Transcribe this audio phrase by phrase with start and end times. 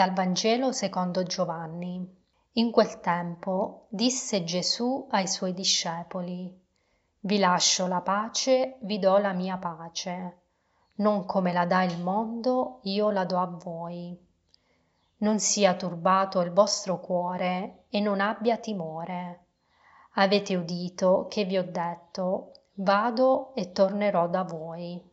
[0.00, 2.02] Dal Vangelo secondo Giovanni.
[2.52, 6.58] In quel tempo disse Gesù ai suoi discepoli,
[7.20, 10.38] Vi lascio la pace, vi do la mia pace.
[10.94, 14.18] Non come la dà il mondo, io la do a voi.
[15.18, 19.44] Non sia turbato il vostro cuore e non abbia timore.
[20.14, 25.09] Avete udito che vi ho detto, vado e tornerò da voi.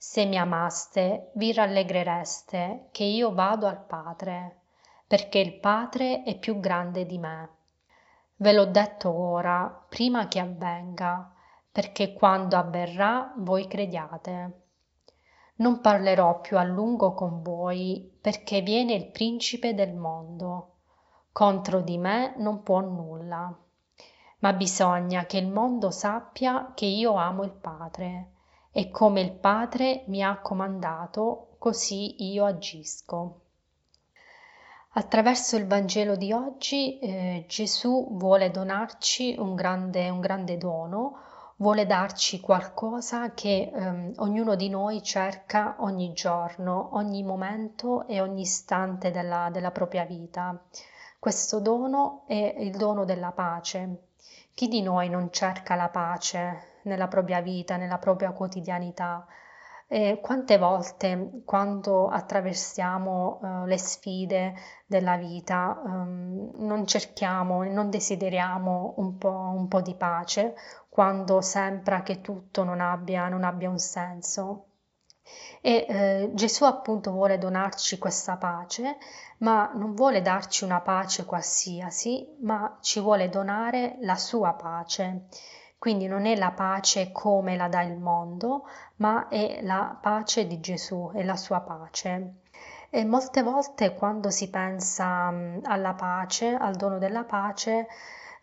[0.00, 4.60] Se mi amaste, vi rallegrereste che io vado al Padre,
[5.08, 7.48] perché il Padre è più grande di me.
[8.36, 11.34] Ve l'ho detto ora, prima che avvenga,
[11.72, 14.66] perché quando avverrà voi crediate.
[15.56, 20.76] Non parlerò più a lungo con voi, perché viene il principe del mondo.
[21.32, 23.52] Contro di me non può nulla.
[24.38, 28.34] Ma bisogna che il mondo sappia che io amo il Padre
[28.78, 33.40] e come il Padre mi ha comandato, così io agisco.
[34.90, 41.18] Attraverso il Vangelo di oggi eh, Gesù vuole donarci un grande, un grande dono,
[41.56, 48.42] vuole darci qualcosa che ehm, ognuno di noi cerca ogni giorno, ogni momento e ogni
[48.42, 50.56] istante della, della propria vita.
[51.18, 54.04] Questo dono è il dono della pace.
[54.54, 59.26] Chi di noi non cerca la pace nella propria vita, nella propria quotidianità.
[59.90, 64.54] E quante volte quando attraversiamo uh, le sfide
[64.84, 70.54] della vita um, non cerchiamo e non desideriamo un po', un po', di pace
[70.90, 74.64] quando sembra che tutto non abbia, non abbia un senso.
[75.60, 78.96] E eh, Gesù appunto vuole donarci questa pace,
[79.38, 85.28] ma non vuole darci una pace qualsiasi, ma ci vuole donare la sua pace.
[85.78, 88.66] Quindi non è la pace come la dà il mondo,
[88.96, 92.40] ma è la pace di Gesù, è la sua pace.
[92.90, 95.32] E molte volte quando si pensa
[95.62, 97.86] alla pace, al dono della pace,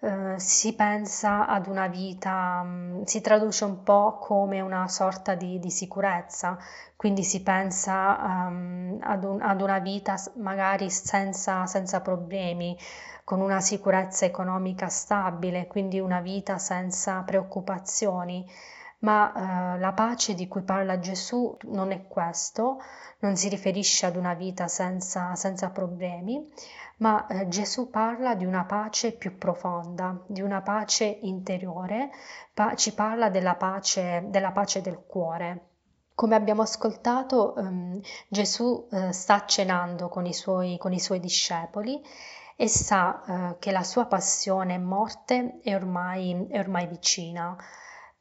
[0.01, 5.59] eh, si pensa ad una vita, mm, si traduce un po' come una sorta di,
[5.59, 6.57] di sicurezza,
[6.95, 8.17] quindi si pensa
[8.47, 12.78] um, ad, un, ad, una vita magari senza, senza problemi,
[13.23, 18.45] con una sicurezza economica stabile, quindi una vita senza preoccupazioni.
[19.05, 22.79] Ma eh, la pace di cui parla Gesù non è questo,
[23.19, 26.51] non si riferisce ad una vita senza, senza problemi,
[26.97, 32.09] ma eh, Gesù parla di una pace più profonda, di una pace interiore,
[32.53, 35.69] pa- ci parla della pace, della pace del cuore.
[36.16, 37.99] Come abbiamo ascoltato, ehm,
[38.29, 42.01] Gesù eh, sta cenando con i, suoi, con i suoi discepoli
[42.55, 47.55] e sa eh, che la sua passione e morte è ormai, è ormai vicina.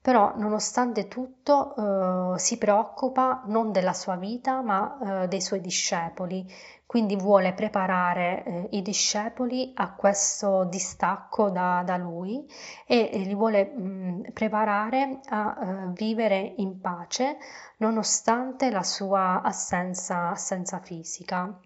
[0.04, 6.46] Però, nonostante tutto, eh, si preoccupa non della sua vita, ma eh, dei suoi discepoli.
[6.84, 12.46] Quindi vuole preparare eh, i discepoli a questo distacco da, da lui
[12.86, 17.38] e li vuole mh, preparare a eh, vivere in pace
[17.78, 21.58] nonostante la sua assenza, assenza fisica.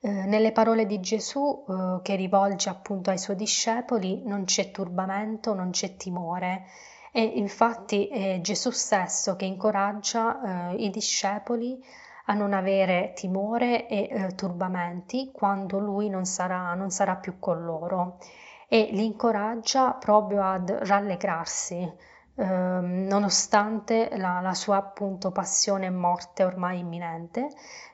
[0.00, 5.54] Eh, nelle parole di Gesù eh, che rivolge appunto ai suoi discepoli non c'è turbamento,
[5.54, 6.66] non c'è timore
[7.12, 11.78] e infatti è Gesù stesso che incoraggia eh, i discepoli
[12.26, 17.62] a non avere timore e eh, turbamenti quando lui non sarà, non sarà più con
[17.64, 18.18] loro
[18.66, 26.44] e li incoraggia proprio ad rallegrarsi Ehm, nonostante la, la, sua appunto passione e morte
[26.44, 27.48] ormai imminente,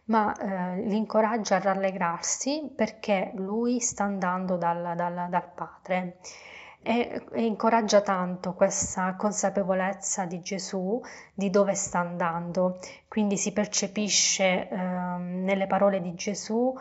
[0.05, 6.19] ma eh, li incoraggia a rallegrarsi perché lui sta andando dal, dal, dal Padre.
[6.81, 11.01] E, e, incoraggia tanto questa consapevolezza di Gesù
[11.35, 12.79] di dove sta andando,
[13.09, 16.75] quindi si percepisce eh, nelle parole di Gesù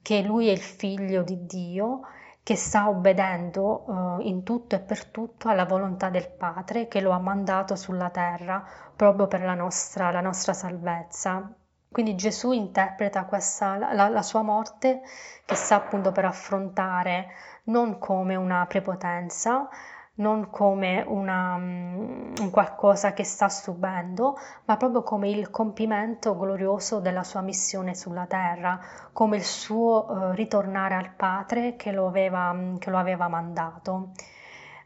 [0.00, 2.00] che lui è il figlio di Dio
[2.42, 7.12] che sta obbedendo eh, in tutto e per tutto alla volontà del Padre che lo
[7.12, 8.64] ha mandato sulla terra
[8.96, 11.54] proprio per la nostra, la nostra salvezza.
[11.88, 15.02] Quindi Gesù interpreta questa, la, la sua morte
[15.44, 17.28] che sta appunto per affrontare
[17.64, 19.68] non come una prepotenza,
[20.14, 24.36] non come una, um, qualcosa che sta subendo,
[24.66, 28.78] ma proprio come il compimento glorioso della sua missione sulla terra,
[29.12, 34.10] come il suo uh, ritornare al Padre che lo aveva, mm, che lo aveva mandato.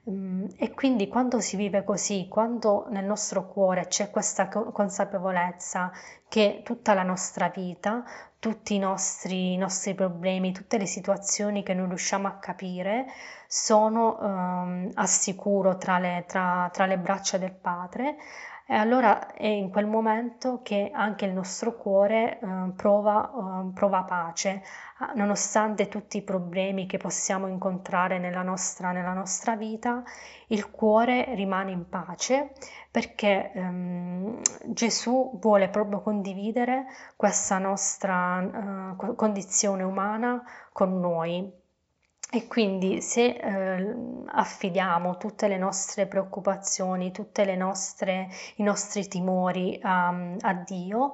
[0.04, 5.90] Um, e quindi quando si vive così, quando nel nostro cuore c'è questa consapevolezza
[6.28, 8.04] che tutta la nostra vita,
[8.38, 13.06] tutti i nostri, i nostri problemi, tutte le situazioni che non riusciamo a capire
[13.46, 18.16] sono um, al sicuro tra le, tra, tra le braccia del Padre,
[18.68, 24.02] E allora è in quel momento che anche il nostro cuore eh, prova, eh, prova,
[24.02, 24.60] pace,
[25.14, 30.02] nonostante tutti i problemi che possiamo incontrare nella nostra, nella nostra vita,
[30.48, 32.54] il cuore rimane in pace
[32.90, 38.25] perché ehm, Gesù vuole proprio condividere questa nostra
[39.00, 40.42] eh, condizione umana
[40.72, 41.64] con noi.
[42.28, 43.94] E quindi se eh,
[44.26, 50.08] affidiamo tutte le nostre preoccupazioni, tutti i nostri timori a,
[50.40, 51.12] a Dio,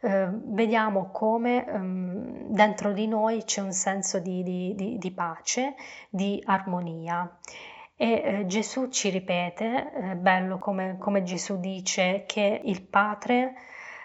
[0.00, 5.74] eh, vediamo come ehm, dentro di noi c'è un senso di, di, di, di pace,
[6.08, 7.38] di armonia.
[7.96, 13.54] E eh, Gesù ci ripete, è eh, bello come, come Gesù dice che il Padre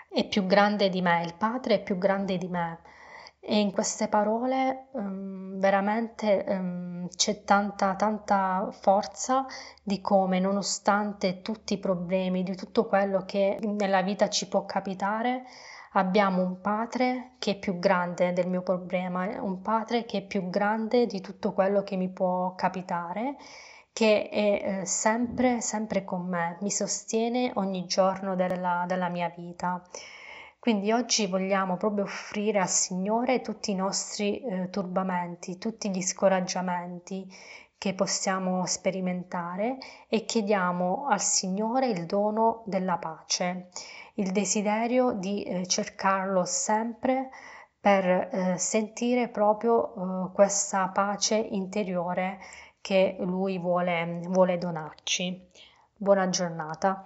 [0.09, 2.79] è più grande di me, il Padre è più grande di me.
[3.41, 9.45] E in queste parole um, veramente um, c'è tanta, tanta forza
[9.81, 15.44] di come, nonostante tutti i problemi, di tutto quello che nella vita ci può capitare,
[15.94, 20.50] abbiamo un padre che è più grande del mio problema, un padre che è più
[20.50, 23.38] grande di tutto quello che mi può capitare,
[24.00, 29.86] che è eh, sempre, sempre con me, mi sostiene ogni giorno della, della mia vita.
[30.57, 37.28] Quindi oggi vogliamo proprio offrire al Signore tutti i nostri eh, turbamenti, tutti gli scoraggiamenti
[37.78, 43.68] che possiamo sperimentare e chiediamo al Signore il dono della pace,
[44.13, 47.31] il desiderio di eh, cercarlo sempre
[47.78, 52.40] per eh, sentire proprio eh, questa pace interiore
[52.89, 55.47] che Lui vuole, vuole donarci.
[55.95, 57.06] Buona giornata.